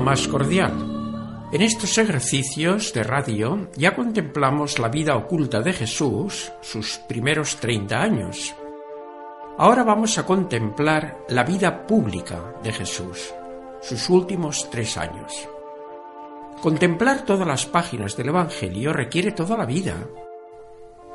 [0.00, 0.72] más cordial.
[1.52, 8.00] En estos ejercicios de radio ya contemplamos la vida oculta de Jesús, sus primeros 30
[8.00, 8.54] años.
[9.58, 13.34] Ahora vamos a contemplar la vida pública de Jesús,
[13.82, 15.48] sus últimos tres años.
[16.62, 19.96] Contemplar todas las páginas del Evangelio requiere toda la vida.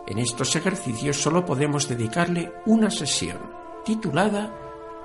[0.05, 3.39] En estos ejercicios solo podemos dedicarle una sesión,
[3.83, 4.53] titulada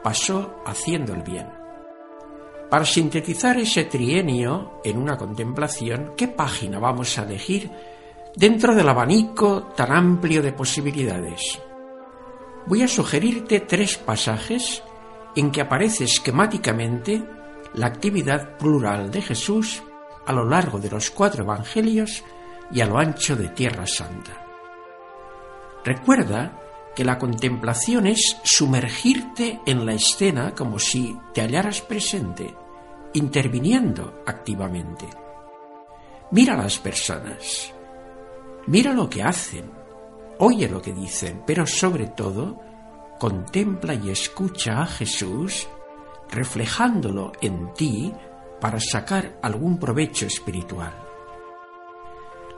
[0.03, 1.62] Pasó haciendo el bien.
[2.73, 7.71] Para sintetizar ese trienio en una contemplación, ¿qué página vamos a elegir
[8.35, 11.61] dentro del abanico tan amplio de posibilidades?
[12.65, 14.83] Voy a sugerirte tres pasajes
[15.37, 17.23] en que aparece esquemáticamente
[17.75, 19.83] la actividad plural de Jesús
[20.25, 22.25] a lo largo de los cuatro evangelios
[22.71, 24.47] y a lo ancho de Tierra Santa.
[25.85, 26.59] Recuerda
[26.97, 32.62] que la contemplación es sumergirte en la escena como si te hallaras presente,
[33.15, 35.07] interviniendo activamente.
[36.31, 37.73] Mira a las personas,
[38.67, 39.71] mira lo que hacen,
[40.39, 42.61] oye lo que dicen, pero sobre todo
[43.19, 45.69] contempla y escucha a Jesús
[46.31, 48.13] reflejándolo en ti
[48.61, 50.93] para sacar algún provecho espiritual.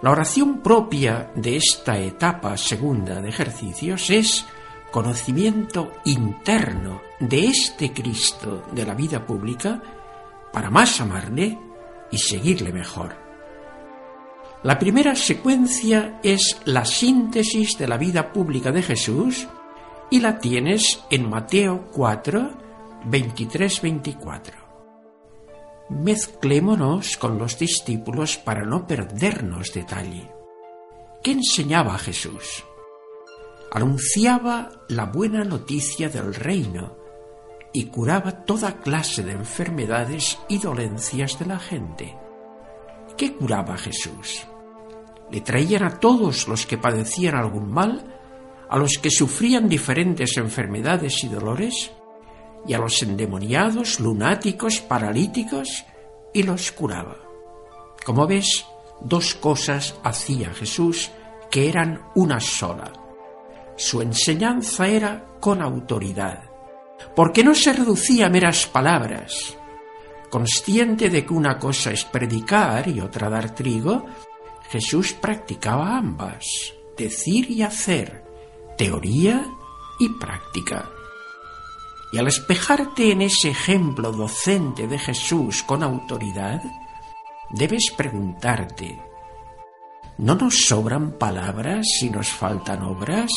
[0.02, 4.46] La oración propia de esta etapa segunda de ejercicios es
[4.90, 9.82] conocimiento interno de este Cristo de la vida pública
[10.54, 11.58] para más amarle
[12.10, 13.16] y seguirle mejor.
[14.62, 19.46] La primera secuencia es la síntesis de la vida pública de Jesús
[20.10, 22.50] y la tienes en Mateo 4,
[23.10, 24.64] 23-24
[25.88, 30.30] mezclémonos con los discípulos para no perdernos detalle.
[31.22, 32.64] ¿Qué enseñaba Jesús?
[33.72, 37.03] Anunciaba la buena noticia del reino
[37.76, 42.16] y curaba toda clase de enfermedades y dolencias de la gente.
[43.16, 44.46] ¿Qué curaba Jesús?
[45.30, 48.16] Le traían a todos los que padecían algún mal,
[48.70, 51.90] a los que sufrían diferentes enfermedades y dolores,
[52.64, 55.84] y a los endemoniados, lunáticos, paralíticos,
[56.32, 57.16] y los curaba.
[58.06, 58.64] Como ves,
[59.00, 61.10] dos cosas hacía Jesús
[61.50, 62.92] que eran una sola.
[63.76, 66.53] Su enseñanza era con autoridad,
[67.14, 69.56] porque no se reducía a meras palabras.
[70.30, 74.06] Consciente de que una cosa es predicar y otra dar trigo,
[74.68, 76.44] Jesús practicaba ambas,
[76.96, 78.24] decir y hacer,
[78.76, 79.46] teoría
[80.00, 80.90] y práctica.
[82.12, 86.62] Y al espejarte en ese ejemplo docente de Jesús con autoridad,
[87.50, 89.00] debes preguntarte,
[90.18, 93.30] ¿no nos sobran palabras si nos faltan obras?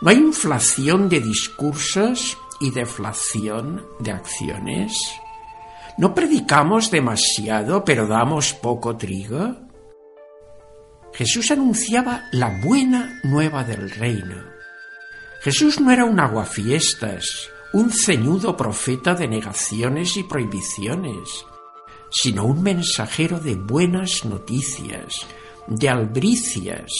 [0.00, 4.92] ¿No hay inflación de discursos y deflación de acciones?
[5.96, 9.56] ¿No predicamos demasiado pero damos poco trigo?
[11.12, 14.44] Jesús anunciaba la buena nueva del reino.
[15.40, 21.44] Jesús no era un aguafiestas, un ceñudo profeta de negaciones y prohibiciones,
[22.10, 25.26] sino un mensajero de buenas noticias,
[25.66, 26.92] de albricias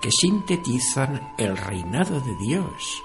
[0.00, 3.02] que sintetizan el reinado de Dios.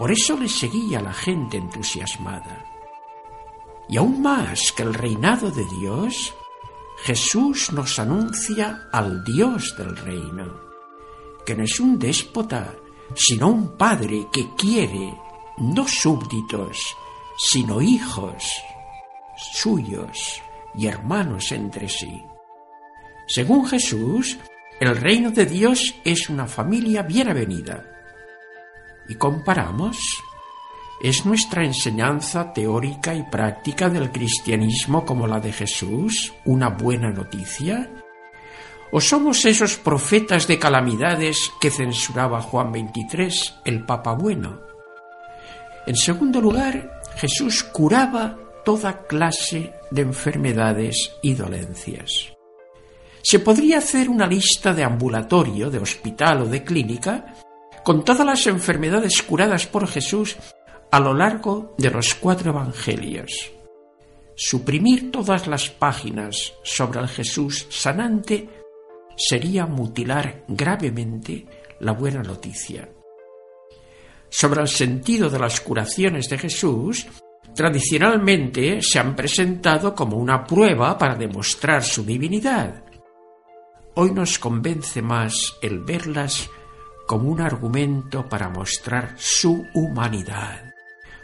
[0.00, 2.64] Por eso le seguía la gente entusiasmada.
[3.86, 6.32] Y aún más que el reinado de Dios,
[7.02, 10.58] Jesús nos anuncia al Dios del reino,
[11.44, 12.74] que no es un déspota,
[13.14, 15.14] sino un Padre que quiere
[15.58, 16.96] no súbditos,
[17.36, 18.42] sino hijos
[19.52, 20.40] suyos
[20.74, 22.22] y hermanos entre sí.
[23.26, 24.38] Según Jesús,
[24.80, 27.99] el reino de Dios es una familia bien avenida.
[29.10, 30.22] ¿Y comparamos?
[31.02, 37.90] ¿Es nuestra enseñanza teórica y práctica del cristianismo como la de Jesús una buena noticia?
[38.92, 44.60] ¿O somos esos profetas de calamidades que censuraba Juan XXIII, el Papa Bueno?
[45.88, 52.32] En segundo lugar, Jesús curaba toda clase de enfermedades y dolencias.
[53.22, 57.34] Se podría hacer una lista de ambulatorio, de hospital o de clínica
[57.90, 60.36] con todas las enfermedades curadas por Jesús
[60.92, 63.50] a lo largo de los cuatro evangelios.
[64.36, 68.48] Suprimir todas las páginas sobre el Jesús sanante
[69.16, 71.46] sería mutilar gravemente
[71.80, 72.88] la buena noticia.
[74.28, 77.08] Sobre el sentido de las curaciones de Jesús,
[77.56, 82.84] tradicionalmente se han presentado como una prueba para demostrar su divinidad.
[83.96, 86.48] Hoy nos convence más el verlas
[87.10, 90.72] como un argumento para mostrar su humanidad,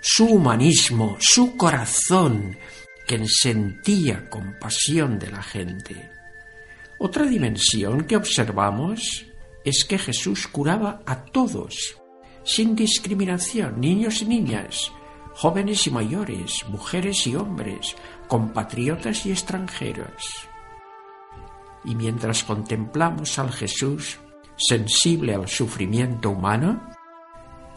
[0.01, 2.59] su humanismo, su corazón,
[3.07, 6.11] que sentía compasión de la gente.
[6.99, 9.27] Otra dimensión que observamos
[9.65, 11.97] es que Jesús curaba a todos,
[12.43, 14.91] sin discriminación, niños y niñas,
[15.35, 17.95] jóvenes y mayores, mujeres y hombres,
[18.27, 20.49] compatriotas y extranjeros.
[21.85, 24.19] Y mientras contemplamos al Jesús
[24.57, 26.91] sensible al sufrimiento humano,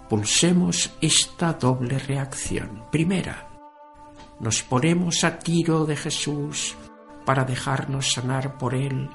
[0.09, 2.85] pulsemos esta doble reacción.
[2.91, 3.49] Primera,
[4.39, 6.75] nos ponemos a tiro de Jesús
[7.25, 9.09] para dejarnos sanar por Él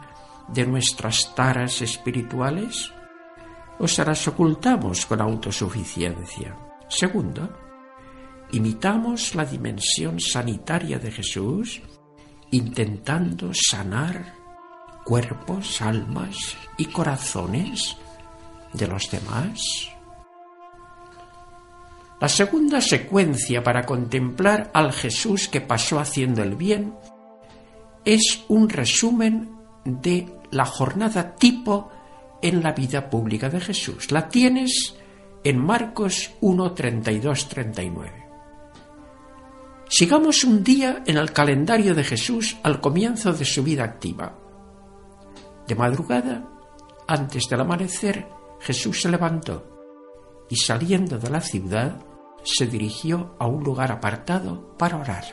[0.49, 2.93] de nuestras taras espirituales?
[3.79, 6.57] ¿O se las ocultamos con autosuficiencia?
[6.89, 7.57] Segundo,
[8.53, 11.83] imitamos la dimensión sanitaria de Jesús
[12.51, 14.44] intentando sanar
[15.05, 17.97] cuerpos, almas y corazones
[18.73, 19.91] de los demás?
[22.21, 26.95] La segunda secuencia para contemplar al Jesús que pasó haciendo el bien
[28.05, 29.51] es un resumen
[29.85, 31.91] de la jornada tipo
[32.41, 34.11] en la vida pública de Jesús.
[34.11, 34.97] La tienes
[35.43, 38.25] en Marcos 1, 32, 39.
[39.89, 44.44] Sigamos un día en el calendario de Jesús al comienzo de su vida activa.
[45.67, 46.49] De madrugada,
[47.07, 48.29] antes del amanecer,
[48.61, 49.75] Jesús se levantó
[50.49, 52.05] y saliendo de la ciudad
[52.45, 55.25] se dirigió a un lugar apartado para orar.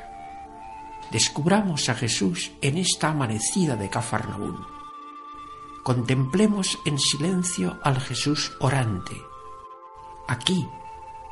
[1.11, 4.65] Descubramos a Jesús en esta amanecida de Cafarnaún.
[5.83, 9.17] Contemplemos en silencio al Jesús orante.
[10.27, 10.65] Aquí,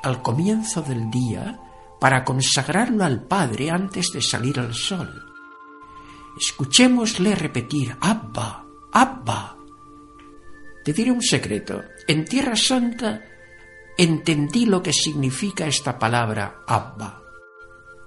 [0.03, 1.61] al comienzo del día,
[1.99, 5.25] para consagrarlo al Padre antes de salir al sol.
[6.37, 9.55] Escuchémosle repetir Abba, Abba.
[10.83, 11.83] Te diré un secreto.
[12.07, 13.21] En Tierra Santa
[13.97, 17.21] entendí lo que significa esta palabra Abba.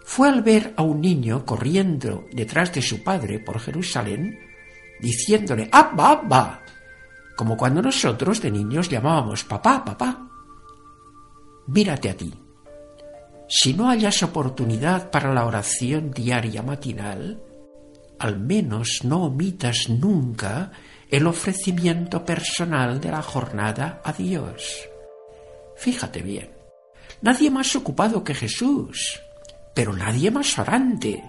[0.05, 4.39] Fue al ver a un niño corriendo detrás de su padre por Jerusalén,
[5.01, 6.63] diciéndole Abba, Abba,
[7.37, 10.29] como cuando nosotros de niños llamábamos papá, papá.
[11.67, 12.33] Mírate a ti.
[13.49, 17.43] Si no hayas oportunidad para la oración diaria matinal,
[18.23, 20.71] al menos no omitas nunca
[21.11, 24.89] el ofrecimiento personal de la jornada a Dios.
[25.77, 26.49] Fíjate bien,
[27.21, 29.21] nadie más ocupado que Jesús,
[29.75, 31.21] pero nadie más orante.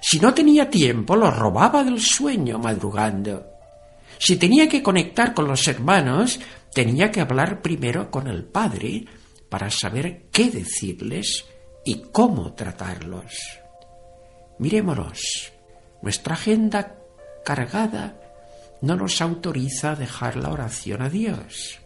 [0.00, 3.46] Si no tenía tiempo, lo robaba del sueño madrugando.
[4.18, 6.40] Si tenía que conectar con los hermanos,
[6.74, 9.04] tenía que hablar primero con el Padre
[9.48, 11.44] para saber qué decirles
[11.84, 13.36] y cómo tratarlos.
[14.58, 15.52] Mirémonos.
[16.00, 16.94] Nuestra agenda
[17.44, 18.14] cargada
[18.82, 21.80] no nos autoriza a dejar la oración a Dios.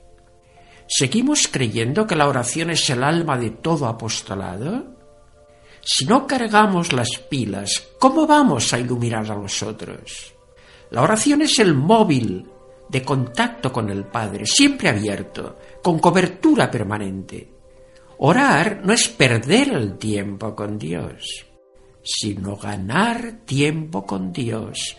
[0.87, 4.97] ¿Seguimos creyendo que la oración es el alma de todo apostolado?
[5.81, 10.35] Si no cargamos las pilas, ¿cómo vamos a iluminar a los otros?
[10.91, 12.47] La oración es el móvil
[12.89, 17.51] de contacto con el Padre, siempre abierto, con cobertura permanente.
[18.19, 21.47] Orar no es perder el tiempo con Dios
[22.03, 24.97] sino ganar tiempo con Dios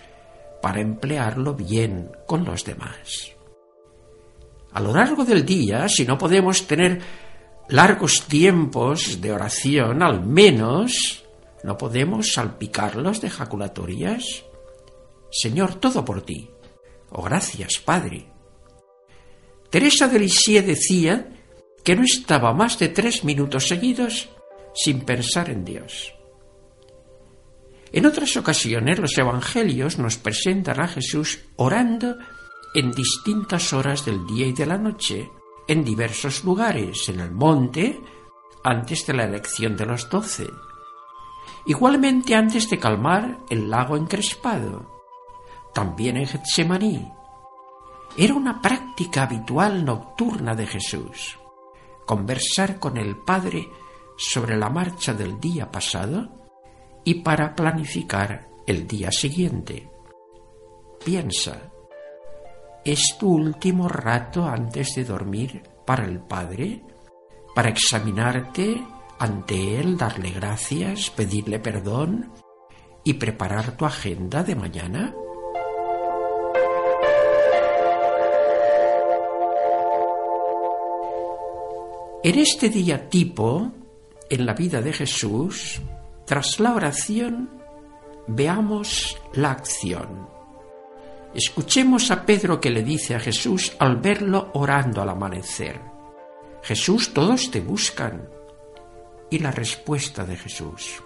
[0.62, 3.31] para emplearlo bien con los demás.
[4.72, 7.01] A lo largo del día, si no podemos tener
[7.69, 11.24] largos tiempos de oración, al menos
[11.63, 14.43] no podemos salpicarlos de jaculatorias.
[15.31, 16.50] Señor, todo por ti.
[17.12, 18.27] Oh, gracias, Padre.
[19.69, 21.27] Teresa de Lisieux decía
[21.83, 24.29] que no estaba más de tres minutos seguidos
[24.74, 26.13] sin pensar en Dios.
[27.93, 32.17] En otras ocasiones los evangelios nos presentan a Jesús orando
[32.73, 35.31] en distintas horas del día y de la noche,
[35.67, 38.01] en diversos lugares, en el monte,
[38.63, 40.47] antes de la elección de los doce,
[41.67, 44.89] igualmente antes de calmar el lago encrespado,
[45.71, 47.12] también en Getsemaní.
[48.17, 51.38] Era una práctica habitual nocturna de Jesús,
[52.07, 53.69] conversar con el Padre
[54.17, 56.42] sobre la marcha del día pasado
[57.03, 59.89] y para planificar el día siguiente.
[61.03, 61.72] Piensa,
[62.83, 66.81] ¿es tu último rato antes de dormir para el Padre?
[67.53, 68.81] ¿Para examinarte
[69.19, 72.31] ante Él, darle gracias, pedirle perdón
[73.03, 75.13] y preparar tu agenda de mañana?
[82.24, 83.69] En este día tipo,
[84.29, 85.81] en la vida de Jesús,
[86.25, 87.50] tras la oración,
[88.27, 90.27] veamos la acción.
[91.34, 95.80] Escuchemos a Pedro que le dice a Jesús al verlo orando al amanecer.
[96.62, 98.30] Jesús, todos te buscan.
[99.30, 101.01] Y la respuesta de Jesús.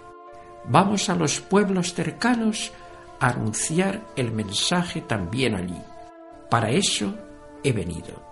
[0.66, 2.72] Vamos a los pueblos cercanos
[3.20, 5.80] a anunciar el mensaje también allí.
[6.50, 7.14] Para eso
[7.64, 8.28] he venido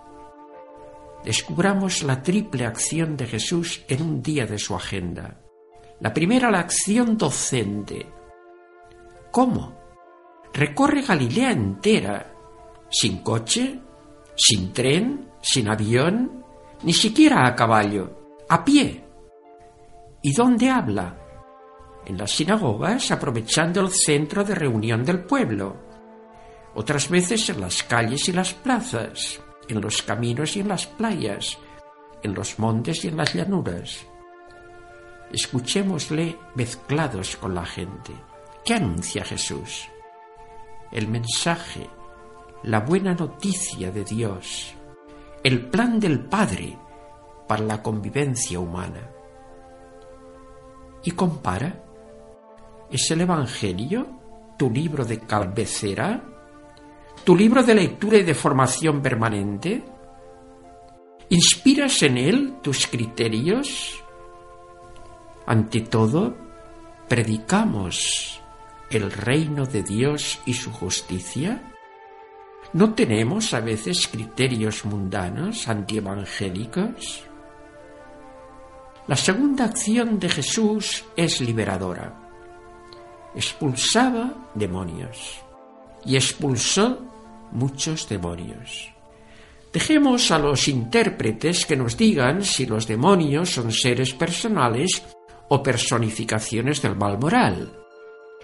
[1.27, 5.41] descubramos la triple acción de Jesús en un día de su agenda.
[6.01, 8.07] La primera, la acción docente.
[9.31, 9.77] ¿Cómo?
[10.53, 12.33] Recorre Galilea entera,
[12.91, 13.81] sin coche,
[14.35, 16.45] sin tren, sin avión,
[16.83, 19.05] ni siquiera a caballo, a pie.
[20.23, 21.19] ¿Y dónde habla?
[22.05, 25.77] En las sinagogas, aprovechando el centro de reunión del pueblo.
[26.75, 31.59] Otras veces en las calles y las plazas en los caminos y en las playas,
[32.23, 34.07] en los montes y en las llanuras.
[35.33, 38.13] Escuchémosle mezclados con la gente.
[38.65, 39.89] ¿Qué anuncia Jesús?
[40.93, 41.89] El mensaje,
[42.63, 44.75] la buena noticia de Dios,
[45.43, 46.79] el plan del Padre
[47.47, 49.11] para la convivencia humana.
[51.03, 51.85] Y compara,
[52.91, 54.07] ¿es el Evangelio
[54.57, 56.23] tu libro de cabecera?
[57.27, 59.83] tu libro de lectura y de formación permanente?
[61.29, 64.01] ¿Inspiras en él tus criterios?
[65.47, 66.37] Ante todo,
[67.09, 68.41] predicamos
[68.91, 71.63] el reino de Dios y su justicia.
[72.73, 77.23] ¿No tenemos a veces criterios mundanos, antievangélicos?
[79.07, 82.13] La segunda acción de Jesús es liberadora.
[83.37, 85.41] Expulsaba demonios
[86.05, 87.03] y expulsó
[87.53, 88.91] muchos demonios.
[89.73, 95.03] Dejemos a los intérpretes que nos digan si los demonios son seres personales
[95.49, 97.73] o personificaciones del mal moral.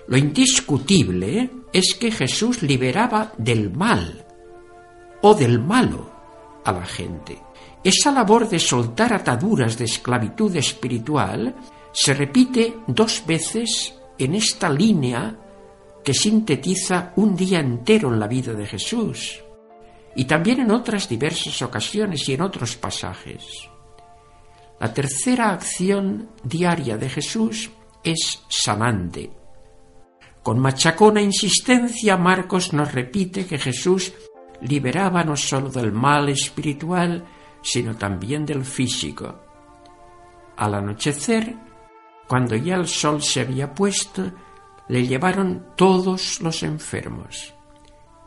[0.06, 4.24] Lo indiscutible es que Jesús liberaba del mal
[5.22, 6.10] o del malo
[6.64, 7.38] a la gente.
[7.82, 11.54] Esa labor de soltar ataduras de esclavitud espiritual
[11.92, 15.36] se repite dos veces en esta línea
[16.04, 19.42] que sintetiza un día entero en la vida de Jesús
[20.14, 23.68] y también en otras diversas ocasiones y en otros pasajes.
[24.82, 27.70] La tercera acción diaria de Jesús
[28.02, 29.30] es sanante.
[30.42, 34.12] Con machacona insistencia Marcos nos repite que Jesús
[34.60, 37.24] liberaba no sólo del mal espiritual,
[37.62, 39.44] sino también del físico.
[40.56, 41.54] Al anochecer,
[42.26, 44.32] cuando ya el sol se había puesto,
[44.88, 47.54] le llevaron todos los enfermos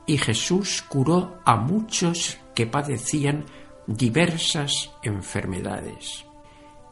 [0.06, 3.44] y Jesús curó a muchos que padecían
[3.88, 6.26] diversas enfermedades.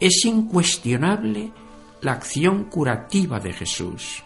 [0.04, 1.50] Es incuestionable
[2.02, 4.22] la acción curativa de Jesús.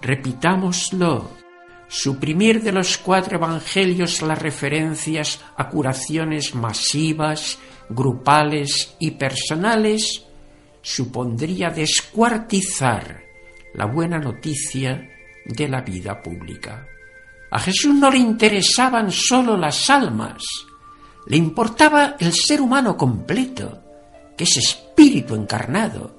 [0.00, 1.28] Repitámoslo.
[1.88, 7.58] Suprimir de los cuatro evangelios las referencias a curaciones masivas,
[7.90, 10.24] grupales y personales
[10.80, 13.20] supondría descuartizar
[13.74, 15.06] la buena noticia
[15.44, 16.86] de la vida pública.
[17.50, 20.42] A Jesús no le interesaban solo las almas,
[21.26, 23.79] le importaba el ser humano completo,
[24.40, 26.16] que es espíritu encarnado,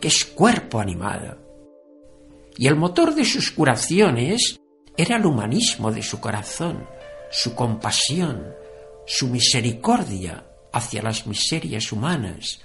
[0.00, 1.38] que es cuerpo animado.
[2.58, 4.58] Y el motor de sus curaciones
[4.96, 6.88] era el humanismo de su corazón,
[7.30, 8.52] su compasión,
[9.06, 12.58] su misericordia hacia las miserias humanas,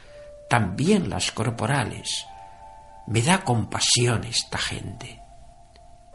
[0.50, 2.10] también las corporales,
[3.06, 5.22] me da compasión esta gente.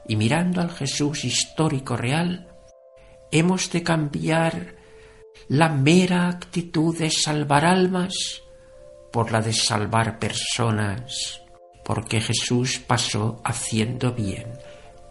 [0.09, 2.49] Y mirando al Jesús histórico real,
[3.31, 4.75] hemos de cambiar
[5.47, 8.43] la mera actitud de salvar almas
[9.13, 11.43] por la de salvar personas,
[11.85, 14.47] porque Jesús pasó haciendo bien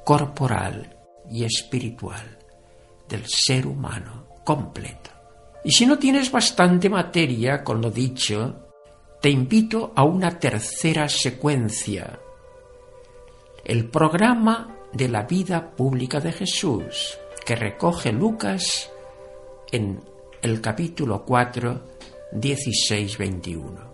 [0.03, 0.97] corporal
[1.29, 2.39] y espiritual
[3.07, 5.11] del ser humano completo.
[5.63, 8.67] Y si no tienes bastante materia con lo dicho,
[9.21, 12.19] te invito a una tercera secuencia,
[13.63, 18.89] el programa de la vida pública de Jesús, que recoge Lucas
[19.71, 20.03] en
[20.41, 21.81] el capítulo 4,
[22.33, 23.90] 16, 21.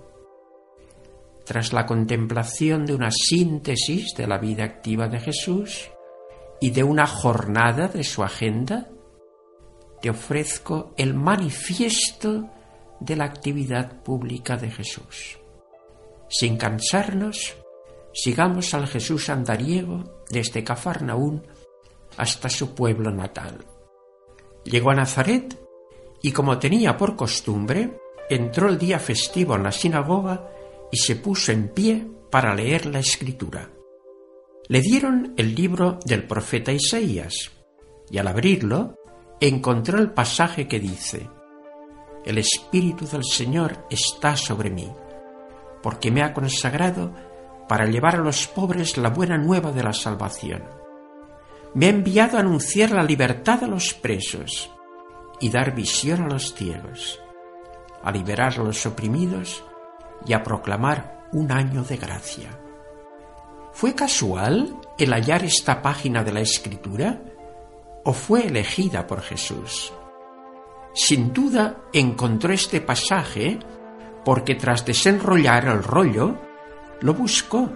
[1.48, 5.90] Tras la contemplación de una síntesis de la vida activa de Jesús
[6.60, 8.90] y de una jornada de su agenda,
[10.02, 12.50] te ofrezco el manifiesto
[13.00, 15.40] de la actividad pública de Jesús.
[16.28, 17.56] Sin cansarnos,
[18.14, 21.48] sigamos al Jesús andariego desde Cafarnaún
[22.18, 23.64] hasta su pueblo natal.
[24.66, 25.58] Llegó a Nazaret
[26.22, 27.98] y como tenía por costumbre,
[28.30, 30.57] entró el día festivo en la sinagoga
[30.92, 33.70] y se puso en pie para leer la escritura.
[34.68, 37.52] Le dieron el libro del profeta Isaías
[38.10, 38.96] y al abrirlo
[39.40, 41.30] encontró el pasaje que dice,
[42.26, 44.92] El Espíritu del Señor está sobre mí,
[45.82, 47.14] porque me ha consagrado
[47.68, 50.64] para llevar a los pobres la buena nueva de la salvación.
[51.74, 54.72] Me ha enviado a anunciar la libertad a los presos
[55.40, 57.22] y dar visión a los ciegos,
[58.04, 59.64] a liberar a los oprimidos
[60.26, 62.50] y a proclamar un año de gracia.
[63.74, 67.22] ¿Fue casual el hallar esta página de la Escritura
[68.04, 69.94] o fue elegida por Jesús?
[70.94, 73.60] Sin duda encontró este pasaje
[74.26, 76.36] porque tras desenrollar el rollo,
[77.02, 77.70] lo buscó,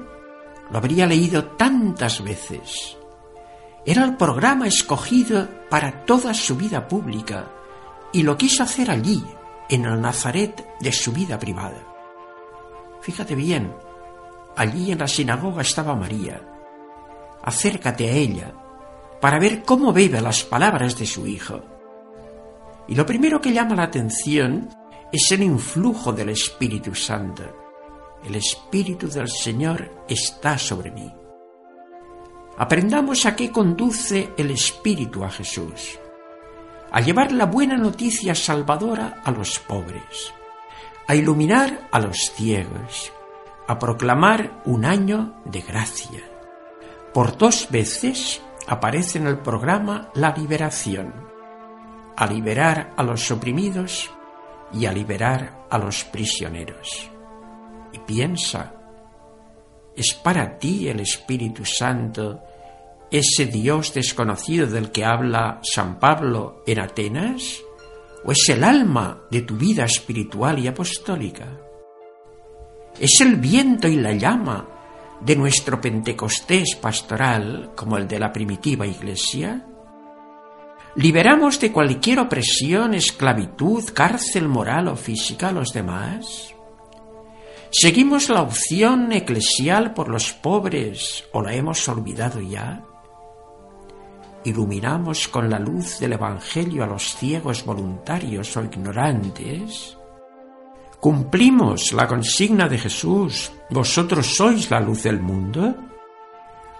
[0.69, 2.98] lo habría leído tantas veces.
[3.86, 7.48] Era el programa escogido para toda su vida pública
[8.12, 9.24] y lo quiso hacer allí,
[9.69, 11.90] en el Nazaret de su vida privada.
[13.01, 13.74] Fíjate bien,
[14.55, 16.39] allí en la sinagoga estaba María.
[17.43, 18.53] Acércate a ella
[19.20, 21.62] para ver cómo bebe las palabras de su hijo.
[22.88, 24.70] Y lo primero que llama la atención
[25.12, 27.43] es el influjo del Espíritu Santo.
[28.24, 31.12] El Espíritu del Señor está sobre mí.
[32.58, 35.98] Aprendamos a qué conduce el Espíritu a Jesús.
[36.91, 40.34] A llevar la buena noticia salvadora a los pobres
[41.08, 43.12] a iluminar a los ciegos,
[43.67, 46.22] a proclamar un año de gracia.
[47.13, 51.14] Por dos veces aparece en el programa la liberación,
[52.16, 54.11] a liberar a los oprimidos
[54.74, 57.09] y a liberar a los prisioneros.
[57.92, 58.74] Y piensa,
[59.96, 62.42] ¿es para ti el Espíritu Santo
[63.11, 67.61] ese Dios desconocido del que habla San Pablo en Atenas?
[68.24, 71.60] O es el alma de tu vida espiritual y apostólica.
[73.00, 74.68] Es el viento y la llama
[75.22, 79.66] de nuestro Pentecostés pastoral como el de la primitiva iglesia.
[80.96, 86.53] ¿Liberamos de cualquier opresión, esclavitud, cárcel moral o física a los demás?
[87.72, 92.84] ¿Seguimos la opción eclesial por los pobres o la hemos olvidado ya?
[94.43, 99.97] Iluminamos con la luz del Evangelio a los ciegos voluntarios o ignorantes,
[100.99, 105.75] cumplimos la consigna de Jesús, vosotros sois la luz del mundo,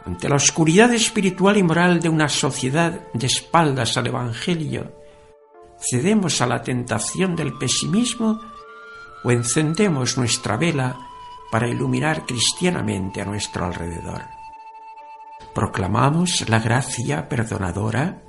[0.06, 4.92] ante la oscuridad espiritual y moral de una sociedad de espaldas al Evangelio,
[5.80, 8.42] cedemos a la tentación del pesimismo
[9.24, 10.98] o encendemos nuestra vela
[11.52, 14.41] para iluminar cristianamente a nuestro alrededor
[15.54, 18.24] proclamamos la gracia perdonadora,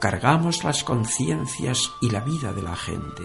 [0.00, 3.22] cargamos las conciencias y la vida de la gente.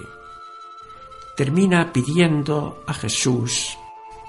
[1.38, 3.77] Termina pidiendo a Jesús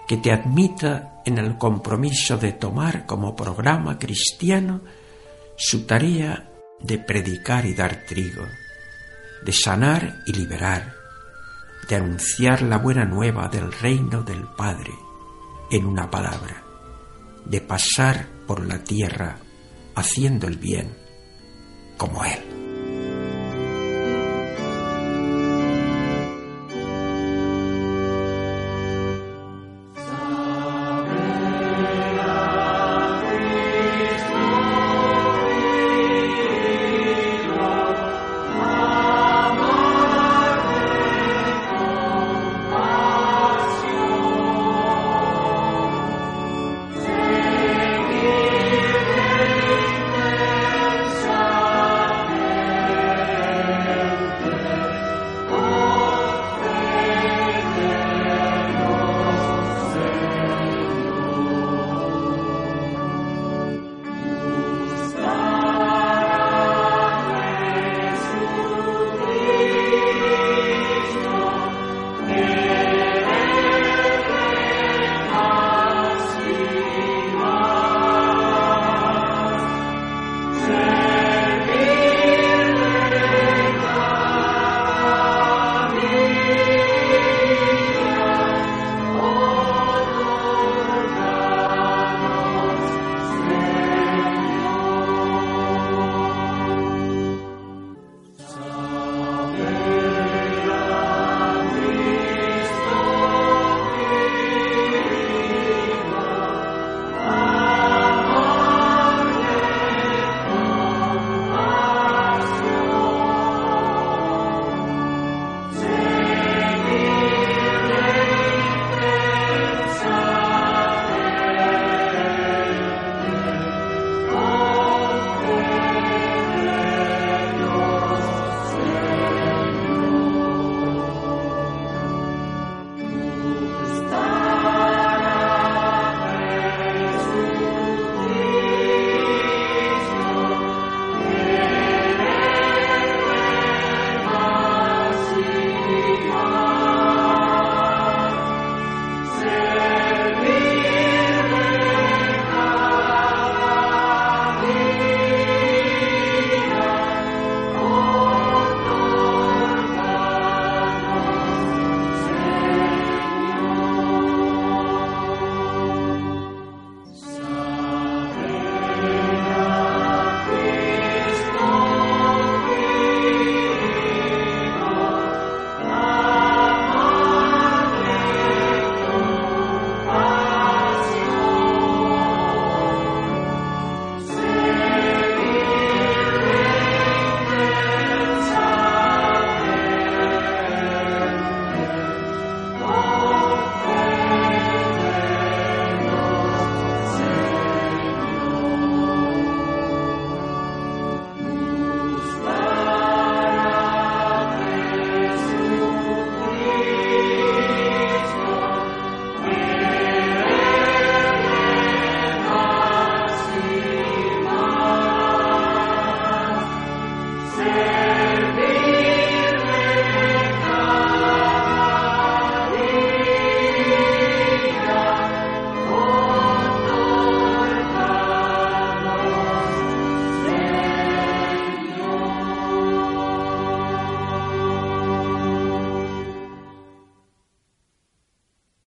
[0.07, 4.81] que te admita en el compromiso de tomar como programa cristiano
[5.57, 8.45] su tarea de predicar y dar trigo,
[9.45, 10.95] de sanar y liberar,
[11.89, 14.93] de anunciar la buena nueva del reino del Padre
[15.71, 16.63] en una palabra,
[17.45, 19.39] de pasar por la tierra
[19.95, 20.95] haciendo el bien
[21.97, 22.52] como Él.